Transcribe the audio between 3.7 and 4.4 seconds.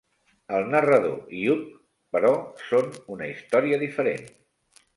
diferent.